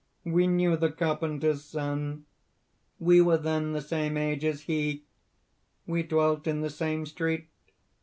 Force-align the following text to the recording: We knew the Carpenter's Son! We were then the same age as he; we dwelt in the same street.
We 0.25 0.47
knew 0.47 0.75
the 0.77 0.91
Carpenter's 0.91 1.63
Son! 1.63 2.25
We 2.97 3.21
were 3.21 3.37
then 3.37 3.73
the 3.73 3.81
same 3.83 4.17
age 4.17 4.43
as 4.43 4.61
he; 4.61 5.03
we 5.85 6.01
dwelt 6.01 6.47
in 6.47 6.61
the 6.61 6.71
same 6.71 7.05
street. 7.05 7.49